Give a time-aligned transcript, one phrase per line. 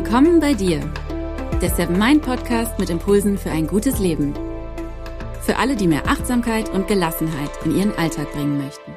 [0.00, 0.78] Willkommen bei dir,
[1.60, 4.32] der Seven Mind Podcast mit Impulsen für ein gutes Leben.
[5.42, 8.92] Für alle, die mehr Achtsamkeit und Gelassenheit in ihren Alltag bringen möchten.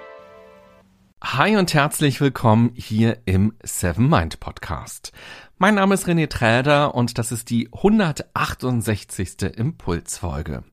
[1.24, 5.12] Hi und herzlich willkommen hier im Seven Mind Podcast.
[5.58, 9.58] Mein Name ist René Träder und das ist die 168.
[9.58, 10.64] Impulsfolge.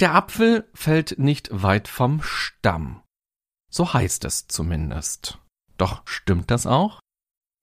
[0.00, 3.00] Der Apfel fällt nicht weit vom Stamm.
[3.70, 5.38] So heißt es zumindest.
[5.78, 7.00] Doch stimmt das auch?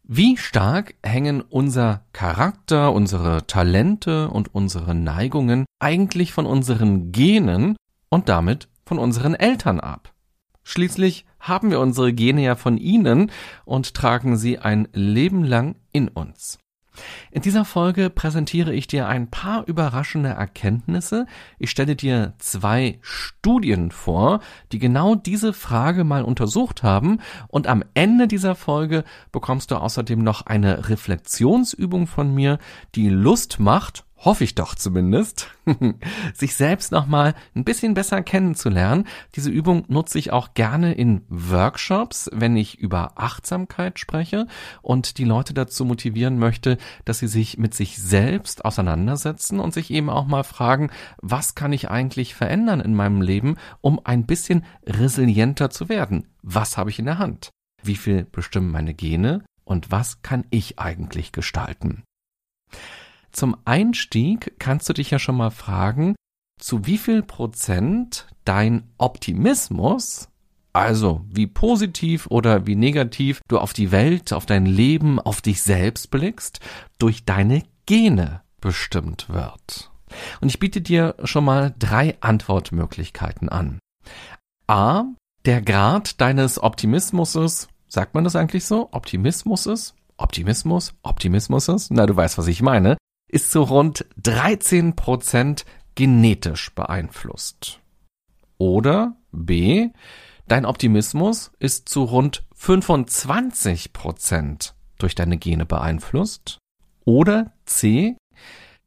[0.08, 7.76] Wie stark hängen unser Charakter, unsere Talente und unsere Neigungen eigentlich von unseren Genen
[8.10, 10.14] und damit von unseren Eltern ab?
[10.62, 13.32] Schließlich haben wir unsere Gene ja von ihnen
[13.66, 16.60] und tragen sie ein Leben lang in uns.
[17.32, 21.26] In dieser Folge präsentiere ich dir ein paar überraschende Erkenntnisse.
[21.60, 24.40] Ich stelle dir zwei Studien vor,
[24.72, 27.20] die genau diese Frage mal untersucht haben.
[27.48, 32.60] Und am Ende dieser Folge bekommst du außerdem noch eine Reflexionsübung von mir,
[32.96, 35.52] die Lust macht, hoffe ich doch zumindest,
[36.34, 39.08] sich selbst nochmal ein bisschen besser kennenzulernen.
[39.36, 44.48] Diese Übung nutze ich auch gerne in Workshops, wenn ich über Achtsamkeit spreche
[44.82, 49.92] und die Leute dazu motivieren möchte, dass sie sich mit sich selbst auseinandersetzen und sich
[49.92, 50.90] eben auch mal fragen,
[51.22, 56.28] was kann ich eigentlich verändern in meinem Leben, um ein bisschen resilienter zu werden?
[56.42, 57.52] Was habe ich in der Hand?
[57.84, 59.44] Wie viel bestimmen meine Gene?
[59.64, 62.04] Und was kann ich eigentlich gestalten?
[63.36, 66.16] Zum Einstieg kannst du dich ja schon mal fragen,
[66.58, 70.30] zu wie viel Prozent dein Optimismus,
[70.72, 75.62] also wie positiv oder wie negativ du auf die Welt, auf dein Leben, auf dich
[75.62, 76.62] selbst blickst,
[76.98, 79.92] durch deine Gene bestimmt wird.
[80.40, 83.80] Und ich biete dir schon mal drei Antwortmöglichkeiten an.
[84.68, 85.04] A.
[85.44, 88.88] Der Grad deines Optimismus, sagt man das eigentlich so?
[88.94, 90.94] Optimismus Optimismus?
[91.04, 92.96] Optimismus Na, du weißt, was ich meine
[93.36, 95.66] ist zu rund 13 Prozent
[95.96, 97.82] genetisch beeinflusst.
[98.58, 99.90] Oder B,
[100.48, 106.60] dein Optimismus ist zu rund 25 Prozent durch deine Gene beeinflusst.
[107.04, 108.16] Oder C,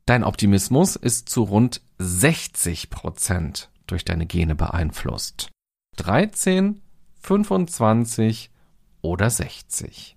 [0.07, 5.51] dein Optimismus ist zu rund 60 Prozent durch deine Gene beeinflusst.
[5.97, 6.81] 13,
[7.21, 8.51] 25
[9.03, 10.17] oder 60.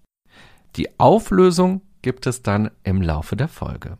[0.77, 3.97] Die Auflösung gibt es dann im Laufe der Folge.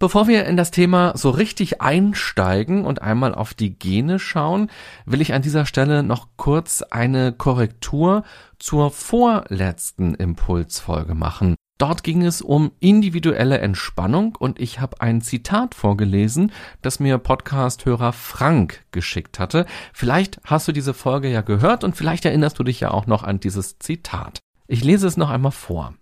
[0.00, 4.70] Bevor wir in das Thema so richtig einsteigen und einmal auf die Gene schauen,
[5.04, 8.24] will ich an dieser Stelle noch kurz eine Korrektur
[8.58, 11.54] zur vorletzten Impulsfolge machen.
[11.76, 16.50] Dort ging es um individuelle Entspannung und ich habe ein Zitat vorgelesen,
[16.80, 19.66] das mir Podcast-Hörer Frank geschickt hatte.
[19.92, 23.22] Vielleicht hast du diese Folge ja gehört und vielleicht erinnerst du dich ja auch noch
[23.22, 24.38] an dieses Zitat.
[24.66, 25.92] Ich lese es noch einmal vor.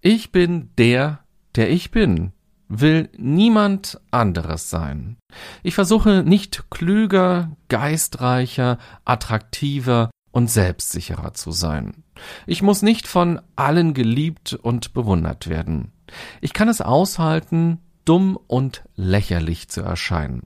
[0.00, 1.18] Ich bin der,
[1.56, 2.32] der ich bin
[2.80, 5.18] will niemand anderes sein.
[5.62, 12.02] Ich versuche nicht klüger, geistreicher, attraktiver und selbstsicherer zu sein.
[12.46, 15.92] Ich muss nicht von allen geliebt und bewundert werden.
[16.40, 20.42] Ich kann es aushalten, dumm und lächerlich zu erscheinen.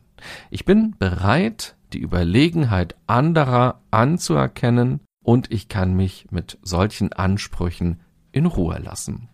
[0.50, 8.00] Ich bin bereit, die Überlegenheit anderer anzuerkennen und ich kann mich mit solchen Ansprüchen
[8.32, 9.28] in Ruhe lassen.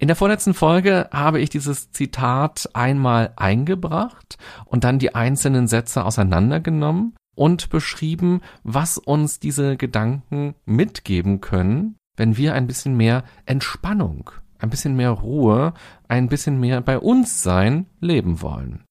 [0.00, 6.04] In der vorletzten Folge habe ich dieses Zitat einmal eingebracht und dann die einzelnen Sätze
[6.04, 14.30] auseinandergenommen und beschrieben, was uns diese Gedanken mitgeben können, wenn wir ein bisschen mehr Entspannung,
[14.60, 15.74] ein bisschen mehr Ruhe,
[16.06, 18.84] ein bisschen mehr bei uns sein leben wollen.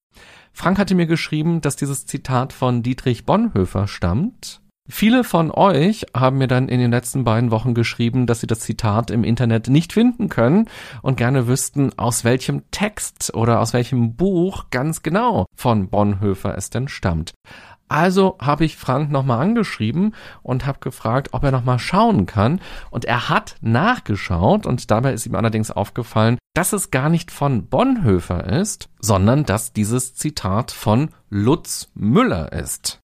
[0.52, 6.38] Frank hatte mir geschrieben, dass dieses Zitat von Dietrich Bonhoeffer stammt Viele von euch haben
[6.38, 9.92] mir dann in den letzten beiden Wochen geschrieben, dass sie das Zitat im Internet nicht
[9.92, 10.70] finden können
[11.02, 16.70] und gerne wüssten, aus welchem Text oder aus welchem Buch ganz genau von Bonhoeffer es
[16.70, 17.34] denn stammt.
[17.90, 22.60] Also habe ich Frank nochmal angeschrieben und habe gefragt, ob er nochmal schauen kann.
[22.90, 27.68] Und er hat nachgeschaut und dabei ist ihm allerdings aufgefallen, dass es gar nicht von
[27.68, 33.00] Bonhoeffer ist, sondern dass dieses Zitat von Lutz Müller ist.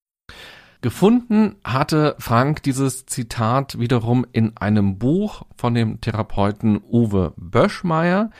[0.84, 8.32] Gefunden hatte Frank dieses Zitat wiederum in einem Buch von dem Therapeuten Uwe Böschmeier.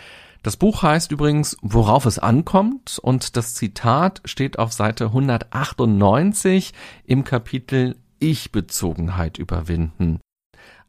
[0.42, 6.74] Das Buch heißt übrigens Worauf es ankommt und das Zitat steht auf Seite 198
[7.06, 10.20] im Kapitel Ich-Bezogenheit überwinden.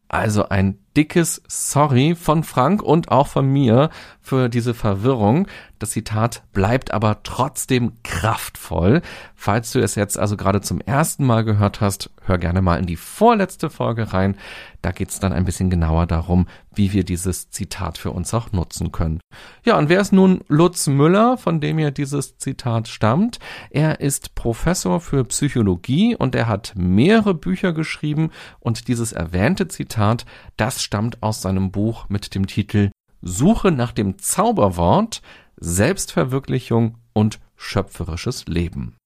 [0.09, 5.47] Also ein dickes Sorry von Frank und auch von mir für diese Verwirrung.
[5.79, 9.03] Das Zitat bleibt aber trotzdem kraftvoll.
[9.35, 12.87] Falls du es jetzt also gerade zum ersten Mal gehört hast, hör gerne mal in
[12.87, 14.37] die vorletzte Folge rein.
[14.81, 18.93] Da geht's dann ein bisschen genauer darum, wie wir dieses Zitat für uns auch nutzen
[18.93, 19.21] können.
[19.65, 23.39] Ja, und wer ist nun Lutz Müller, von dem ja dieses Zitat stammt?
[23.69, 28.31] Er ist Professor für Psychologie und er hat mehrere Bücher geschrieben
[28.61, 30.25] und dieses erwähnte Zitat,
[30.57, 32.91] das stammt aus seinem Buch mit dem Titel
[33.23, 35.23] Suche nach dem Zauberwort,
[35.57, 38.97] Selbstverwirklichung und schöpferisches Leben.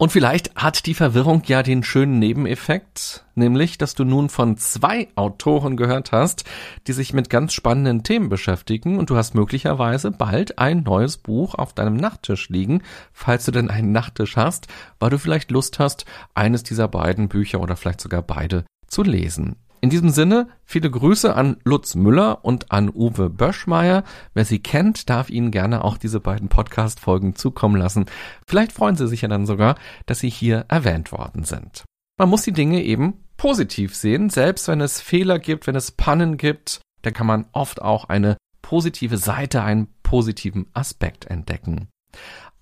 [0.00, 5.08] Und vielleicht hat die Verwirrung ja den schönen Nebeneffekt, nämlich, dass du nun von zwei
[5.14, 6.44] Autoren gehört hast,
[6.86, 11.54] die sich mit ganz spannenden Themen beschäftigen und du hast möglicherweise bald ein neues Buch
[11.54, 12.82] auf deinem Nachttisch liegen,
[13.12, 14.68] falls du denn einen Nachttisch hast,
[15.00, 19.56] weil du vielleicht Lust hast, eines dieser beiden Bücher oder vielleicht sogar beide zu lesen.
[19.82, 24.04] In diesem Sinne, viele Grüße an Lutz Müller und an Uwe Böschmeier.
[24.34, 28.04] Wer sie kennt, darf Ihnen gerne auch diese beiden Podcast-Folgen zukommen lassen.
[28.46, 31.84] Vielleicht freuen Sie sich ja dann sogar, dass Sie hier erwähnt worden sind.
[32.18, 36.36] Man muss die Dinge eben positiv sehen, selbst wenn es Fehler gibt, wenn es Pannen
[36.36, 41.88] gibt, da kann man oft auch eine positive Seite, einen positiven Aspekt entdecken.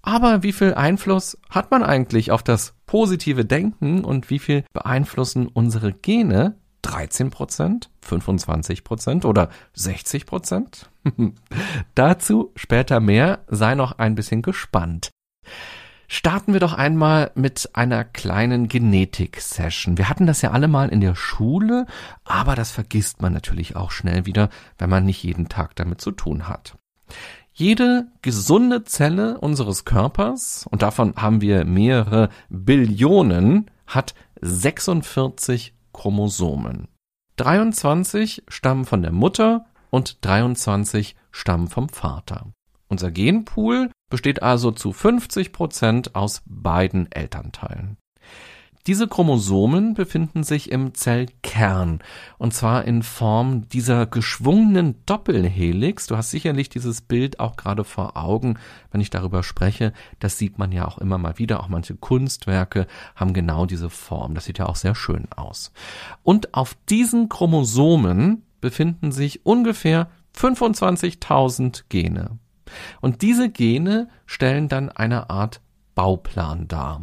[0.03, 5.49] Aber wie viel Einfluss hat man eigentlich auf das positive Denken und wie viel beeinflussen
[5.49, 10.91] unsere Gene 13 Prozent, 25 Prozent oder 60 Prozent?
[11.95, 15.11] Dazu später mehr, sei noch ein bisschen gespannt.
[16.11, 19.99] Starten wir doch einmal mit einer kleinen Genetik-Session.
[19.99, 21.85] Wir hatten das ja alle mal in der Schule,
[22.25, 24.49] aber das vergisst man natürlich auch schnell wieder,
[24.79, 26.79] wenn man nicht jeden Tag damit zu tun hat.
[27.53, 36.87] Jede gesunde Zelle unseres Körpers, und davon haben wir mehrere Billionen, hat 46 Chromosomen.
[37.39, 42.53] 23 stammen von der Mutter und 23 stammen vom Vater.
[42.87, 47.97] Unser Genpool besteht also zu 50 Prozent aus beiden Elternteilen.
[48.87, 52.01] Diese Chromosomen befinden sich im Zellkern
[52.39, 56.07] und zwar in Form dieser geschwungenen Doppelhelix.
[56.07, 58.59] Du hast sicherlich dieses Bild auch gerade vor Augen,
[58.91, 59.93] wenn ich darüber spreche.
[60.21, 61.61] Das sieht man ja auch immer mal wieder.
[61.61, 64.35] Auch manche Kunstwerke haben genau diese Form.
[64.35, 65.73] Das sieht ja auch sehr schön aus.
[66.23, 72.39] Und auf diesen Chromosomen befinden sich ungefähr 25.000 Gene.
[73.01, 75.61] Und diese Gene stellen dann eine Art
[75.99, 77.03] Bauplan dar.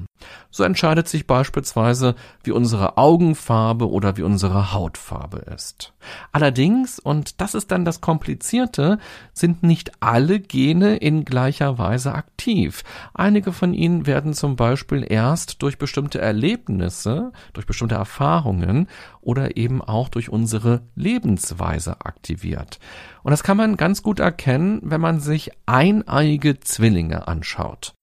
[0.52, 2.16] So entscheidet sich beispielsweise,
[2.46, 5.92] wie unsere Augenfarbe oder wie unsere Hautfarbe ist.
[6.32, 8.98] Allerdings, und das ist dann das Komplizierte,
[9.34, 12.86] sind nicht alle Gene in gleicher Weise aktiv.
[13.14, 18.88] Einige von ihnen werden zum Beispiel erst durch bestimmte Erlebnisse, durch bestimmte Erfahrungen
[19.20, 22.80] oder eben auch durch unsere Lebensweise aktiviert.
[23.24, 27.94] Und das kann man ganz gut erkennen, wenn man sich eineiige Zwillinge anschaut.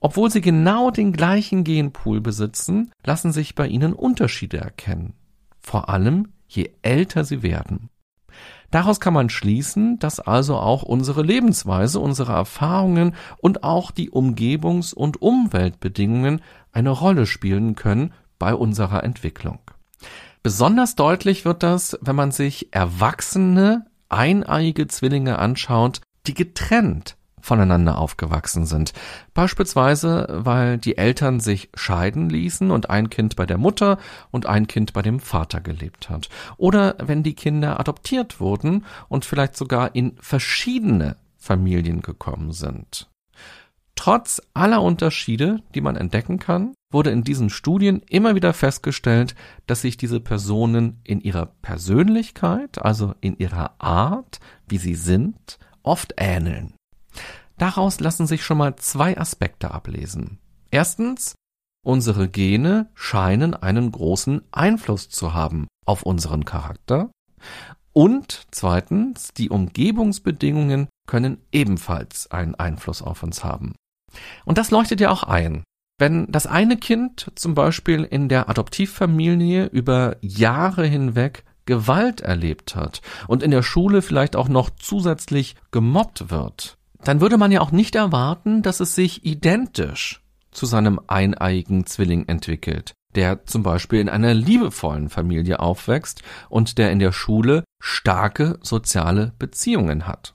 [0.00, 5.12] Obwohl sie genau den gleichen Genpool besitzen, lassen sich bei ihnen Unterschiede erkennen.
[5.60, 7.90] Vor allem, je älter sie werden.
[8.70, 14.94] Daraus kann man schließen, dass also auch unsere Lebensweise, unsere Erfahrungen und auch die Umgebungs-
[14.94, 16.40] und Umweltbedingungen
[16.72, 19.58] eine Rolle spielen können bei unserer Entwicklung.
[20.42, 28.66] Besonders deutlich wird das, wenn man sich erwachsene, eineiige Zwillinge anschaut, die getrennt voneinander aufgewachsen
[28.66, 28.92] sind.
[29.34, 33.98] Beispielsweise, weil die Eltern sich scheiden ließen und ein Kind bei der Mutter
[34.30, 36.28] und ein Kind bei dem Vater gelebt hat.
[36.56, 43.08] Oder wenn die Kinder adoptiert wurden und vielleicht sogar in verschiedene Familien gekommen sind.
[44.02, 49.34] Trotz aller Unterschiede, die man entdecken kann, wurde in diesen Studien immer wieder festgestellt,
[49.66, 56.14] dass sich diese Personen in ihrer Persönlichkeit, also in ihrer Art, wie sie sind, oft
[56.16, 56.72] ähneln.
[57.60, 60.38] Daraus lassen sich schon mal zwei Aspekte ablesen.
[60.70, 61.34] Erstens,
[61.84, 67.10] unsere Gene scheinen einen großen Einfluss zu haben auf unseren Charakter.
[67.92, 73.74] Und zweitens, die Umgebungsbedingungen können ebenfalls einen Einfluss auf uns haben.
[74.46, 75.62] Und das leuchtet ja auch ein.
[75.98, 83.02] Wenn das eine Kind zum Beispiel in der Adoptivfamilie über Jahre hinweg Gewalt erlebt hat
[83.28, 87.72] und in der Schule vielleicht auch noch zusätzlich gemobbt wird, dann würde man ja auch
[87.72, 94.08] nicht erwarten, dass es sich identisch zu seinem eineigen Zwilling entwickelt, der zum Beispiel in
[94.08, 100.34] einer liebevollen Familie aufwächst und der in der Schule starke soziale Beziehungen hat.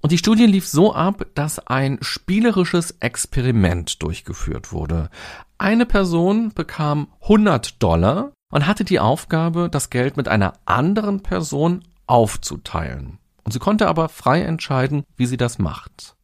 [0.00, 5.10] Und die Studie lief so ab, dass ein spielerisches Experiment durchgeführt wurde.
[5.58, 11.84] Eine Person bekam 100 Dollar und hatte die Aufgabe, das Geld mit einer anderen Person
[12.06, 13.18] aufzuteilen.
[13.44, 16.16] Und sie konnte aber frei entscheiden, wie sie das macht.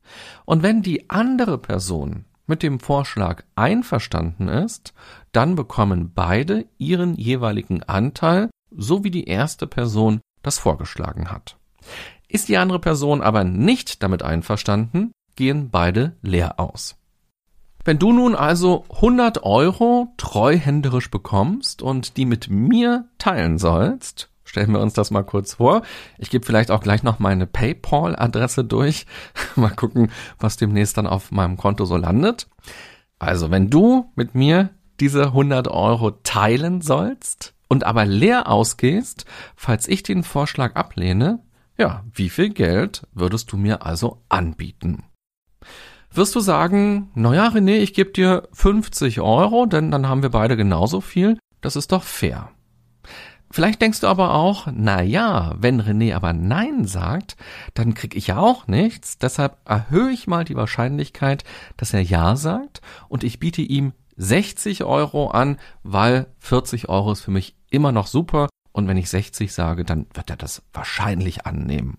[0.44, 4.92] Und wenn die andere Person mit dem Vorschlag einverstanden ist,
[5.32, 11.56] dann bekommen beide ihren jeweiligen Anteil, so wie die erste Person das vorgeschlagen hat.
[12.28, 16.96] Ist die andere Person aber nicht damit einverstanden, gehen beide leer aus.
[17.84, 24.72] Wenn du nun also 100 Euro treuhänderisch bekommst und die mit mir teilen sollst, stellen
[24.72, 25.82] wir uns das mal kurz vor.
[26.18, 29.06] Ich gebe vielleicht auch gleich noch meine PayPal-Adresse durch.
[29.56, 32.48] mal gucken, was demnächst dann auf meinem Konto so landet.
[33.18, 34.70] Also, wenn du mit mir
[35.00, 39.24] diese 100 Euro teilen sollst und aber leer ausgehst,
[39.56, 41.40] falls ich den Vorschlag ablehne,
[41.76, 45.04] ja, wie viel Geld würdest du mir also anbieten?
[46.10, 50.56] Wirst du sagen, naja, René, ich gebe dir 50 Euro, denn dann haben wir beide
[50.56, 51.38] genauso viel.
[51.60, 52.50] Das ist doch fair.
[53.50, 57.36] Vielleicht denkst du aber auch, na ja, wenn René aber Nein sagt,
[57.74, 59.18] dann krieg ich ja auch nichts.
[59.18, 61.44] Deshalb erhöhe ich mal die Wahrscheinlichkeit,
[61.76, 67.22] dass er Ja sagt und ich biete ihm 60 Euro an, weil 40 Euro ist
[67.22, 71.46] für mich immer noch super und wenn ich 60 sage, dann wird er das wahrscheinlich
[71.46, 71.98] annehmen.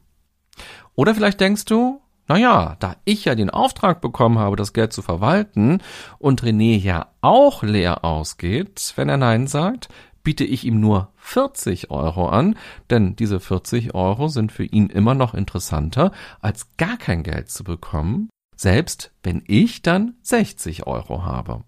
[0.95, 4.93] Oder vielleicht denkst du, na ja, da ich ja den Auftrag bekommen habe, das Geld
[4.93, 5.81] zu verwalten
[6.19, 9.89] und René ja auch leer ausgeht, wenn er Nein sagt,
[10.23, 12.55] biete ich ihm nur 40 Euro an,
[12.89, 17.63] denn diese 40 Euro sind für ihn immer noch interessanter, als gar kein Geld zu
[17.63, 21.63] bekommen, selbst wenn ich dann 60 Euro habe.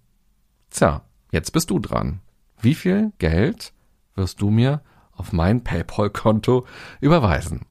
[0.72, 2.22] Tja, jetzt bist du dran.
[2.62, 3.74] Wie viel Geld
[4.16, 6.66] wirst du mir auf mein PayPal-Konto
[7.00, 7.66] überweisen.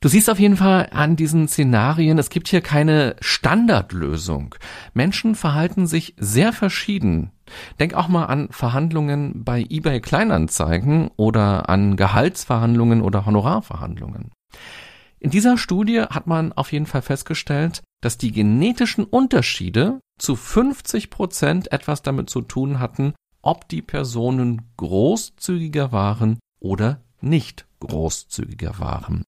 [0.00, 4.54] Du siehst auf jeden Fall an diesen Szenarien, es gibt hier keine Standardlösung.
[4.94, 7.32] Menschen verhalten sich sehr verschieden.
[7.80, 14.30] Denk auch mal an Verhandlungen bei eBay Kleinanzeigen oder an Gehaltsverhandlungen oder Honorarverhandlungen.
[15.18, 21.10] In dieser Studie hat man auf jeden Fall festgestellt, dass die genetischen Unterschiede zu 50
[21.10, 29.24] Prozent etwas damit zu tun hatten, ob die Personen großzügiger waren oder nicht großzügiger waren.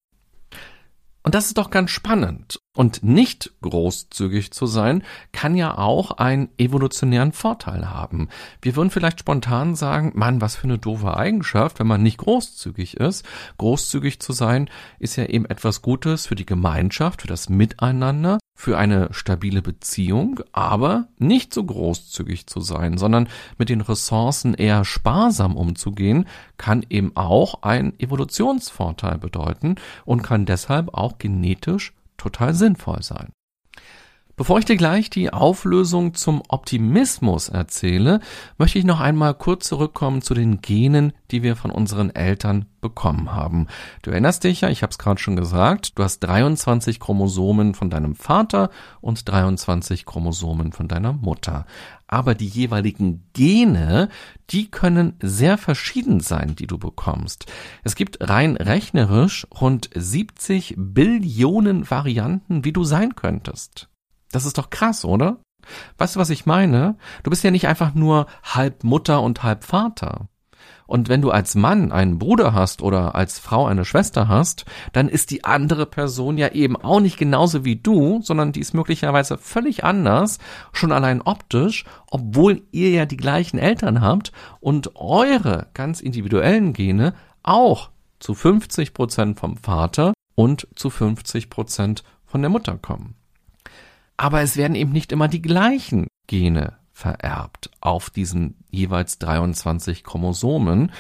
[1.23, 2.61] Und das ist doch ganz spannend.
[2.75, 8.29] Und nicht großzügig zu sein, kann ja auch einen evolutionären Vorteil haben.
[8.63, 12.97] Wir würden vielleicht spontan sagen, Mann, was für eine doofe Eigenschaft, wenn man nicht großzügig
[12.97, 13.27] ist.
[13.59, 18.77] Großzügig zu sein ist ja eben etwas Gutes für die Gemeinschaft, für das Miteinander, für
[18.77, 23.27] eine stabile Beziehung, aber nicht so großzügig zu sein, sondern
[23.57, 26.27] mit den Ressourcen eher sparsam umzugehen,
[26.59, 33.31] kann eben auch ein Evolutionsvorteil bedeuten und kann deshalb auch genetisch total sinnvoll sein.
[34.41, 38.21] Bevor ich dir gleich die Auflösung zum Optimismus erzähle,
[38.57, 43.35] möchte ich noch einmal kurz zurückkommen zu den Genen, die wir von unseren Eltern bekommen
[43.35, 43.67] haben.
[44.01, 47.91] Du erinnerst dich ja, ich habe es gerade schon gesagt, du hast 23 Chromosomen von
[47.91, 48.71] deinem Vater
[49.03, 51.67] und 23 Chromosomen von deiner Mutter.
[52.07, 54.09] Aber die jeweiligen Gene,
[54.49, 57.45] die können sehr verschieden sein, die du bekommst.
[57.85, 63.90] Es gibt rein rechnerisch rund 70 Billionen Varianten, wie du sein könntest.
[64.33, 65.39] Das ist doch krass, oder?
[65.99, 66.97] Weißt du, was ich meine?
[67.23, 70.29] Du bist ja nicht einfach nur halb Mutter und halb Vater.
[70.87, 75.09] Und wenn du als Mann einen Bruder hast oder als Frau eine Schwester hast, dann
[75.09, 79.39] ist die andere Person ja eben auch nicht genauso wie du, sondern die ist möglicherweise
[79.39, 80.39] völlig anders,
[80.73, 87.15] schon allein optisch, obwohl ihr ja die gleichen Eltern habt und eure ganz individuellen Gene
[87.45, 93.15] auch zu 50 Prozent vom Vater und zu 50 Prozent von der Mutter kommen.
[94.21, 100.93] Aber es werden eben nicht immer die gleichen Gene vererbt auf diesen jeweils 23 Chromosomen.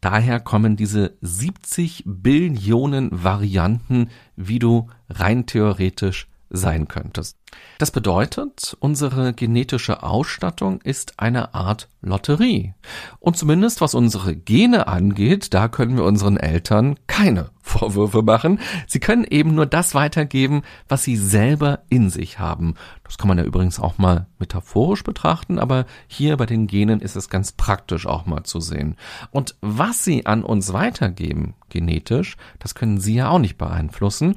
[0.00, 7.36] Daher kommen diese 70 Billionen Varianten, wie du rein theoretisch sein könntest.
[7.78, 12.74] Das bedeutet, unsere genetische Ausstattung ist eine Art Lotterie.
[13.18, 18.60] Und zumindest was unsere Gene angeht, da können wir unseren Eltern keine Vorwürfe machen.
[18.86, 22.74] Sie können eben nur das weitergeben, was sie selber in sich haben.
[23.04, 27.16] Das kann man ja übrigens auch mal metaphorisch betrachten, aber hier bei den Genen ist
[27.16, 28.96] es ganz praktisch auch mal zu sehen.
[29.32, 34.36] Und was sie an uns weitergeben, genetisch, das können sie ja auch nicht beeinflussen.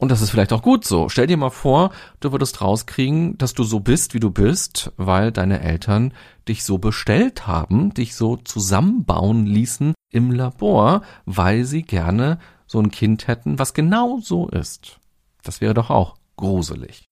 [0.00, 1.10] Und das ist vielleicht auch gut so.
[1.10, 1.90] Stell dir mal vor,
[2.20, 6.14] du würdest rauskriegen, dass du so bist, wie du bist, weil deine Eltern
[6.48, 12.90] dich so bestellt haben, dich so zusammenbauen ließen im Labor, weil sie gerne so ein
[12.90, 14.98] Kind hätten, was genau so ist.
[15.42, 17.04] Das wäre doch auch gruselig.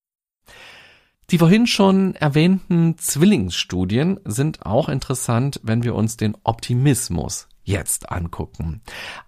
[1.30, 8.80] Die vorhin schon erwähnten Zwillingsstudien sind auch interessant, wenn wir uns den Optimismus jetzt angucken.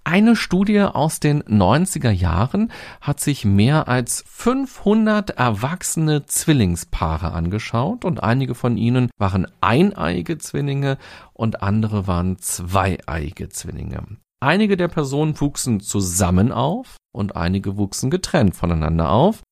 [0.02, 8.22] Eine Studie aus den 90er Jahren hat sich mehr als 500 erwachsene Zwillingspaare angeschaut und
[8.22, 10.98] einige von ihnen waren eineiige Zwillinge
[11.32, 14.02] und andere waren zweieiige Zwillinge.
[14.42, 19.42] Einige der Personen wuchsen zusammen auf und einige wuchsen getrennt voneinander auf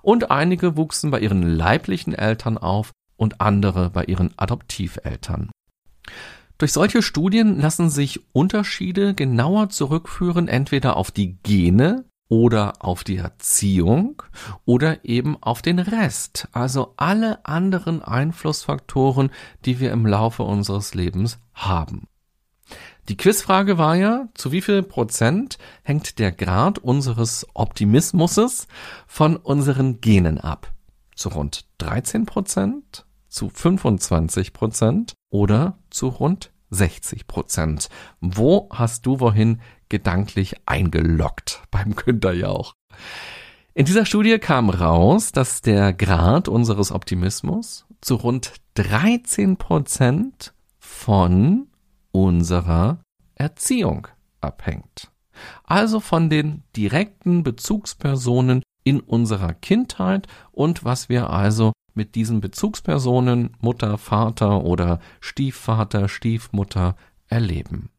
[0.00, 5.50] und einige wuchsen bei ihren leiblichen Eltern auf und andere bei ihren Adoptiveltern.
[6.58, 13.16] Durch solche Studien lassen sich Unterschiede genauer zurückführen, entweder auf die Gene oder auf die
[13.16, 14.22] Erziehung
[14.64, 19.30] oder eben auf den Rest, also alle anderen Einflussfaktoren,
[19.64, 22.08] die wir im Laufe unseres Lebens haben.
[23.08, 28.66] Die Quizfrage war ja, zu wie viel Prozent hängt der Grad unseres Optimismus
[29.06, 30.72] von unseren Genen ab?
[31.14, 37.88] Zu rund 13 Prozent, zu 25 Prozent oder zu rund 60 Prozent.
[38.20, 42.74] Wo hast du wohin gedanklich eingeloggt beim Günter Jauch?
[43.74, 51.68] In dieser Studie kam raus, dass der Grad unseres Optimismus zu rund 13 Prozent von
[52.10, 52.98] unserer
[53.36, 54.08] Erziehung
[54.40, 55.12] abhängt.
[55.62, 63.50] Also von den direkten Bezugspersonen in unserer Kindheit und was wir also mit diesen Bezugspersonen
[63.60, 67.90] Mutter, Vater oder Stiefvater, Stiefmutter erleben.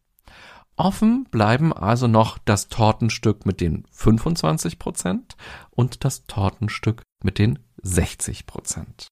[0.78, 5.36] Offen bleiben also noch das Tortenstück mit den 25 Prozent
[5.70, 9.10] und das Tortenstück mit den 60 Prozent.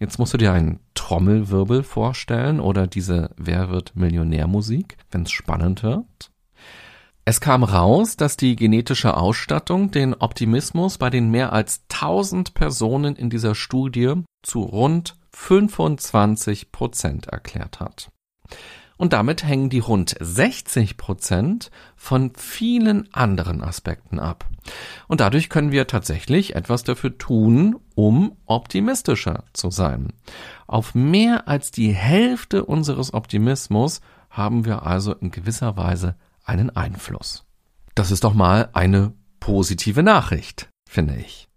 [0.00, 5.84] Jetzt musst du dir einen Trommelwirbel vorstellen oder diese Wer wird Millionärmusik, wenn es spannend
[5.84, 6.31] wird.
[7.24, 13.14] Es kam raus, dass die genetische Ausstattung den Optimismus bei den mehr als 1000 Personen
[13.14, 18.10] in dieser Studie zu rund 25 Prozent erklärt hat.
[18.96, 24.48] Und damit hängen die rund 60 Prozent von vielen anderen Aspekten ab.
[25.06, 30.12] Und dadurch können wir tatsächlich etwas dafür tun, um optimistischer zu sein.
[30.66, 37.44] Auf mehr als die Hälfte unseres Optimismus haben wir also in gewisser Weise einen Einfluss.
[37.94, 41.48] Das ist doch mal eine positive Nachricht, finde ich.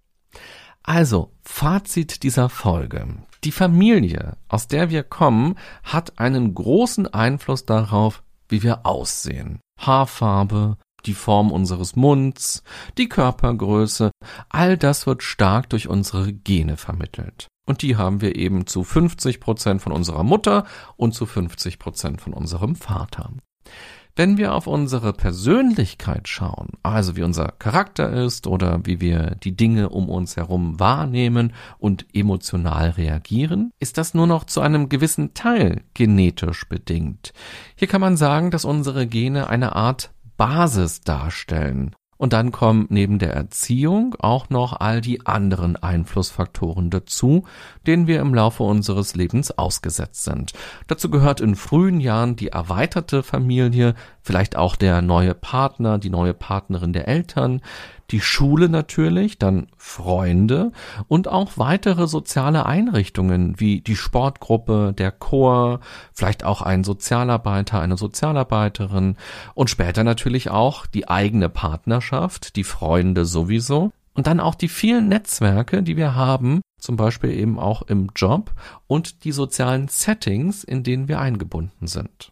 [0.83, 3.07] Also, Fazit dieser Folge.
[3.43, 9.59] Die Familie, aus der wir kommen, hat einen großen Einfluss darauf, wie wir aussehen.
[9.79, 12.63] Haarfarbe, die Form unseres Munds,
[12.97, 14.11] die Körpergröße,
[14.49, 17.47] all das wird stark durch unsere Gene vermittelt.
[17.67, 20.65] Und die haben wir eben zu 50 Prozent von unserer Mutter
[20.97, 23.31] und zu 50 Prozent von unserem Vater.
[24.17, 29.57] Wenn wir auf unsere Persönlichkeit schauen, also wie unser Charakter ist oder wie wir die
[29.57, 35.33] Dinge um uns herum wahrnehmen und emotional reagieren, ist das nur noch zu einem gewissen
[35.33, 37.33] Teil genetisch bedingt.
[37.75, 41.93] Hier kann man sagen, dass unsere Gene eine Art Basis darstellen.
[42.25, 47.43] Und dann kommen neben der Erziehung auch noch all die anderen Einflussfaktoren dazu,
[47.85, 50.53] denen wir im Laufe unseres Lebens ausgesetzt sind.
[50.87, 56.33] Dazu gehört in frühen Jahren die erweiterte Familie, vielleicht auch der neue Partner, die neue
[56.33, 57.61] Partnerin der Eltern,
[58.11, 60.71] die Schule natürlich, dann Freunde
[61.07, 65.79] und auch weitere soziale Einrichtungen wie die Sportgruppe, der Chor,
[66.13, 69.17] vielleicht auch ein Sozialarbeiter, eine Sozialarbeiterin
[69.53, 75.09] und später natürlich auch die eigene Partnerschaft, die Freunde sowieso und dann auch die vielen
[75.09, 78.51] Netzwerke, die wir haben, zum Beispiel eben auch im Job
[78.87, 82.31] und die sozialen Settings, in denen wir eingebunden sind.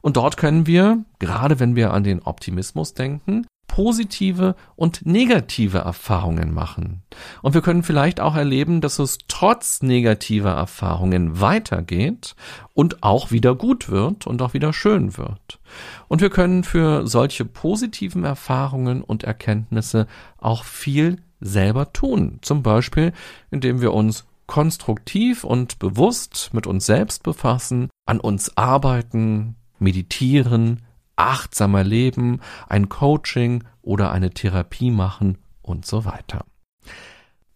[0.00, 6.52] Und dort können wir, gerade wenn wir an den Optimismus denken, positive und negative Erfahrungen
[6.52, 7.02] machen.
[7.40, 12.34] Und wir können vielleicht auch erleben, dass es trotz negativer Erfahrungen weitergeht
[12.74, 15.60] und auch wieder gut wird und auch wieder schön wird.
[16.08, 22.40] Und wir können für solche positiven Erfahrungen und Erkenntnisse auch viel selber tun.
[22.42, 23.12] Zum Beispiel,
[23.52, 30.82] indem wir uns konstruktiv und bewusst mit uns selbst befassen, an uns arbeiten, meditieren,
[31.20, 36.44] achtsamer leben, ein Coaching oder eine Therapie machen und so weiter.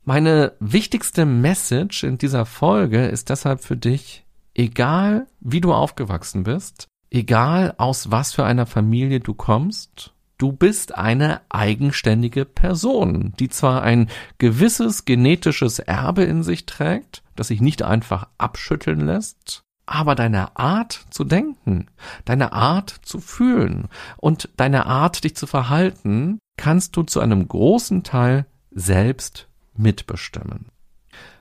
[0.05, 4.25] Meine wichtigste Message in dieser Folge ist deshalb für dich,
[4.55, 10.95] egal wie du aufgewachsen bist, egal aus was für einer Familie du kommst, du bist
[10.95, 17.83] eine eigenständige Person, die zwar ein gewisses genetisches Erbe in sich trägt, das sich nicht
[17.83, 21.87] einfach abschütteln lässt, aber deine Art zu denken,
[22.25, 28.03] deine Art zu fühlen und deine Art, dich zu verhalten, kannst du zu einem großen
[28.03, 30.67] Teil selbst mitbestimmen.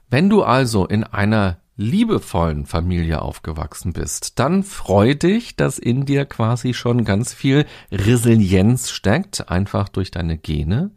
[0.10, 6.26] Wenn du also in einer liebevollen Familie aufgewachsen bist, dann freu dich, dass in dir
[6.26, 10.92] quasi schon ganz viel Resilienz steckt, einfach durch deine Gene.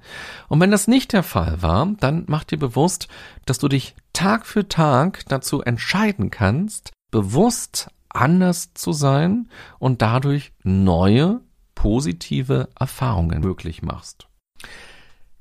[0.49, 3.09] Und wenn das nicht der Fall war, dann mach dir bewusst,
[3.47, 9.49] dass du dich Tag für Tag dazu entscheiden kannst, bewusst anders zu sein
[9.79, 11.41] und dadurch neue
[11.75, 14.29] positive Erfahrungen möglich machst.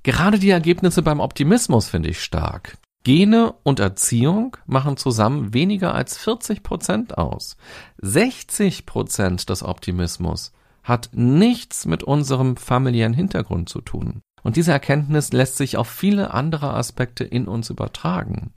[0.03, 2.77] Gerade die Ergebnisse beim Optimismus finde ich stark.
[3.03, 7.57] Gene und Erziehung machen zusammen weniger als 40 Prozent aus.
[7.97, 14.21] 60 Prozent des Optimismus hat nichts mit unserem familiären Hintergrund zu tun.
[14.43, 18.53] Und diese Erkenntnis lässt sich auf viele andere Aspekte in uns übertragen.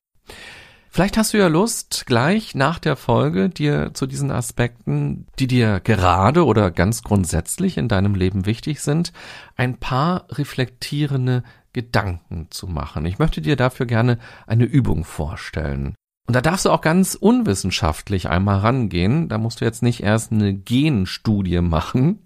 [0.90, 5.80] Vielleicht hast du ja Lust, gleich nach der Folge dir zu diesen Aspekten, die dir
[5.80, 9.12] gerade oder ganz grundsätzlich in deinem Leben wichtig sind,
[9.56, 13.06] ein paar reflektierende Gedanken zu machen.
[13.06, 15.94] Ich möchte dir dafür gerne eine Übung vorstellen.
[16.26, 19.28] Und da darfst du auch ganz unwissenschaftlich einmal rangehen.
[19.28, 22.24] Da musst du jetzt nicht erst eine Genstudie machen,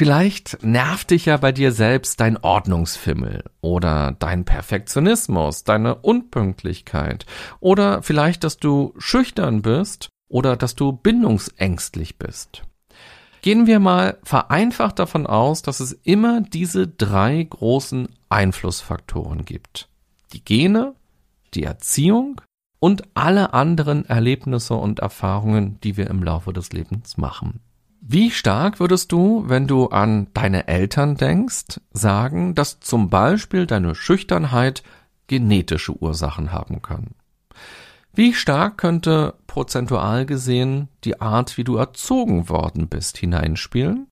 [0.00, 7.26] Vielleicht nervt dich ja bei dir selbst dein Ordnungsfimmel oder dein Perfektionismus, deine Unpünktlichkeit
[7.60, 12.62] oder vielleicht, dass du schüchtern bist oder dass du bindungsängstlich bist.
[13.42, 19.90] Gehen wir mal vereinfacht davon aus, dass es immer diese drei großen Einflussfaktoren gibt.
[20.32, 20.94] Die Gene,
[21.52, 22.40] die Erziehung
[22.78, 27.60] und alle anderen Erlebnisse und Erfahrungen, die wir im Laufe des Lebens machen.
[28.12, 33.94] Wie stark würdest du, wenn du an deine Eltern denkst, sagen, dass zum Beispiel deine
[33.94, 34.82] Schüchternheit
[35.28, 37.10] genetische Ursachen haben kann?
[38.12, 44.08] Wie stark könnte prozentual gesehen die Art, wie du erzogen worden bist, hineinspielen?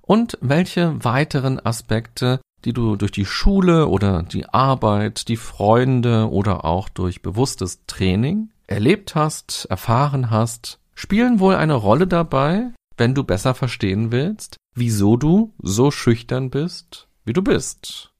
[0.00, 6.64] Und welche weiteren Aspekte, die du durch die Schule oder die Arbeit, die Freunde oder
[6.64, 13.24] auch durch bewusstes Training erlebt hast, erfahren hast, spielen wohl eine Rolle dabei, wenn du
[13.24, 18.12] besser verstehen willst, wieso du so schüchtern bist, wie du bist.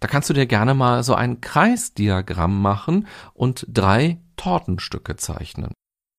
[0.00, 5.72] Da kannst du dir gerne mal so ein Kreisdiagramm machen und drei Tortenstücke zeichnen.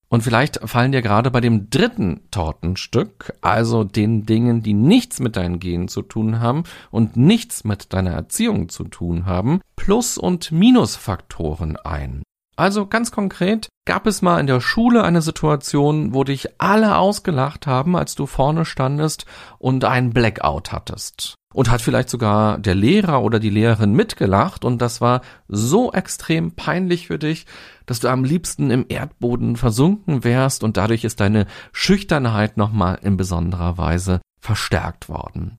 [0.09, 5.35] Und vielleicht fallen dir gerade bei dem dritten Tortenstück, also den Dingen, die nichts mit
[5.35, 10.51] deinen Genen zu tun haben und nichts mit deiner Erziehung zu tun haben, Plus- und
[10.51, 12.23] Minusfaktoren ein.
[12.59, 17.67] Also ganz konkret, gab es mal in der Schule eine Situation, wo dich alle ausgelacht
[17.67, 19.25] haben, als du vorne standest
[19.59, 21.35] und einen Blackout hattest.
[21.53, 26.51] Und hat vielleicht sogar der Lehrer oder die Lehrerin mitgelacht und das war so extrem
[26.51, 27.45] peinlich für dich,
[27.85, 33.15] dass du am liebsten im Erdboden versunken wärst und dadurch ist deine Schüchternheit nochmal in
[33.15, 35.58] besonderer Weise verstärkt worden.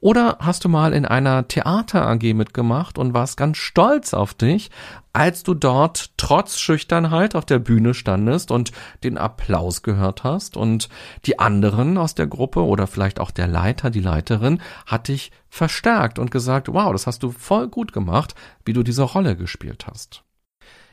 [0.00, 4.70] Oder hast du mal in einer Theater AG mitgemacht und warst ganz stolz auf dich,
[5.12, 8.72] als du dort trotz Schüchternheit auf der Bühne standest und
[9.04, 10.88] den Applaus gehört hast und
[11.26, 16.18] die anderen aus der Gruppe oder vielleicht auch der Leiter, die Leiterin hat dich verstärkt
[16.18, 20.22] und gesagt, wow, das hast du voll gut gemacht, wie du diese Rolle gespielt hast.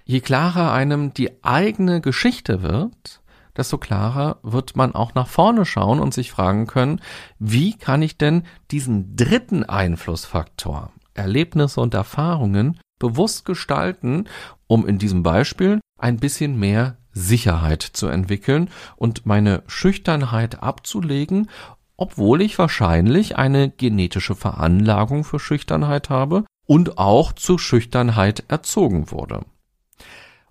[0.03, 3.21] Je klarer einem die eigene Geschichte wird,
[3.57, 7.01] desto klarer wird man auch nach vorne schauen und sich fragen können,
[7.39, 14.25] wie kann ich denn diesen dritten Einflussfaktor, Erlebnisse und Erfahrungen bewusst gestalten,
[14.67, 21.49] um in diesem Beispiel ein bisschen mehr Sicherheit zu entwickeln und meine Schüchternheit abzulegen,
[21.97, 29.41] obwohl ich wahrscheinlich eine genetische Veranlagung für Schüchternheit habe und auch zur Schüchternheit erzogen wurde.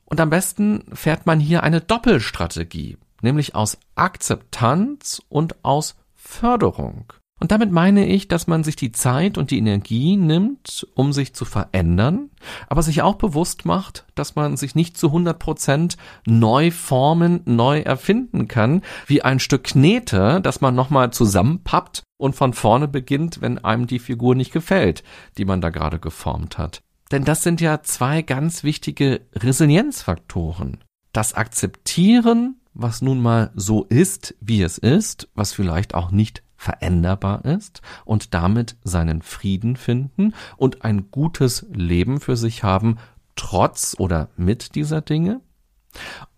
[0.06, 7.12] Und am besten fährt man hier eine Doppelstrategie, nämlich aus Akzeptanz und aus Förderung.
[7.38, 11.34] Und damit meine ich, dass man sich die Zeit und die Energie nimmt, um sich
[11.34, 12.30] zu verändern,
[12.68, 17.80] aber sich auch bewusst macht, dass man sich nicht zu 100 Prozent neu formen, neu
[17.80, 23.58] erfinden kann, wie ein Stück Knete, das man nochmal zusammenpappt und von vorne beginnt, wenn
[23.58, 25.04] einem die Figur nicht gefällt,
[25.36, 26.80] die man da gerade geformt hat.
[27.12, 30.78] Denn das sind ja zwei ganz wichtige Resilienzfaktoren.
[31.12, 37.44] Das Akzeptieren, was nun mal so ist, wie es ist, was vielleicht auch nicht veränderbar
[37.44, 42.98] ist und damit seinen Frieden finden und ein gutes Leben für sich haben,
[43.36, 45.40] trotz oder mit dieser Dinge.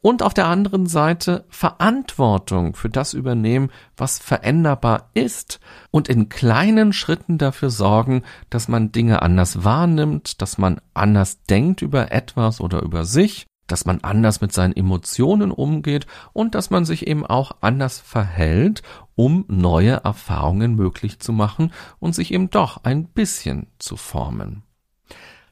[0.00, 6.92] Und auf der anderen Seite Verantwortung für das übernehmen, was veränderbar ist und in kleinen
[6.92, 12.82] Schritten dafür sorgen, dass man Dinge anders wahrnimmt, dass man anders denkt über etwas oder
[12.82, 17.52] über sich, dass man anders mit seinen Emotionen umgeht und dass man sich eben auch
[17.60, 18.82] anders verhält,
[19.14, 24.62] um neue Erfahrungen möglich zu machen und sich eben doch ein bisschen zu formen.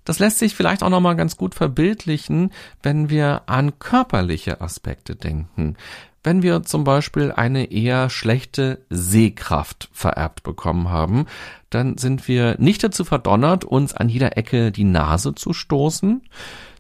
[0.07, 5.77] Das lässt sich vielleicht auch nochmal ganz gut verbildlichen, wenn wir an körperliche Aspekte denken.
[6.23, 11.27] Wenn wir zum Beispiel eine eher schlechte Sehkraft vererbt bekommen haben,
[11.71, 16.23] dann sind wir nicht dazu verdonnert, uns an jeder Ecke die Nase zu stoßen,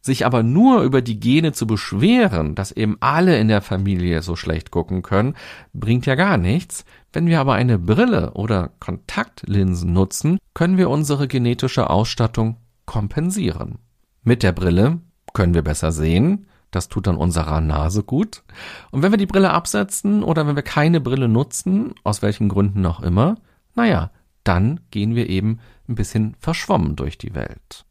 [0.00, 4.36] sich aber nur über die Gene zu beschweren, dass eben alle in der Familie so
[4.36, 5.34] schlecht gucken können,
[5.72, 6.84] bringt ja gar nichts.
[7.12, 13.78] Wenn wir aber eine Brille oder Kontaktlinsen nutzen, können wir unsere genetische Ausstattung kompensieren.
[14.22, 15.00] Mit der Brille
[15.32, 18.42] können wir besser sehen, das tut dann unserer Nase gut.
[18.90, 22.84] Und wenn wir die Brille absetzen oder wenn wir keine Brille nutzen, aus welchen Gründen
[22.86, 23.36] auch immer,
[23.74, 24.10] naja,
[24.44, 27.84] dann gehen wir eben ein bisschen verschwommen durch die Welt.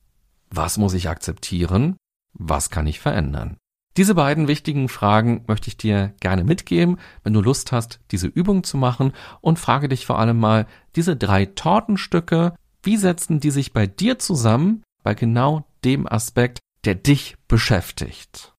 [0.50, 1.98] Was muss ich akzeptieren?
[2.34, 3.58] Was kann ich verändern?
[3.98, 8.64] Diese beiden wichtigen Fragen möchte ich dir gerne mitgeben, wenn du Lust hast, diese Übung
[8.64, 12.54] zu machen und frage dich vor allem mal, diese drei Tortenstücke,
[12.84, 18.54] wie setzen die sich bei dir zusammen, bei genau dem Aspekt, der dich beschäftigt?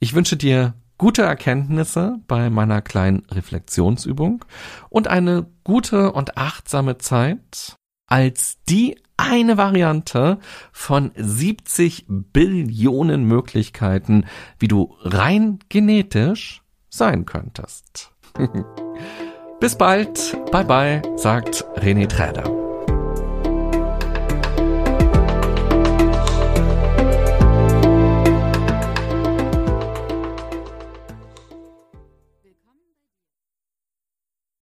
[0.00, 4.44] Ich wünsche dir gute Erkenntnisse bei meiner kleinen Reflexionsübung
[4.90, 10.38] und eine gute und achtsame Zeit als die eine Variante
[10.72, 14.26] von 70 Billionen Möglichkeiten,
[14.58, 18.12] wie du rein genetisch sein könntest.
[19.60, 22.63] Bis bald, bye bye, sagt René Träder.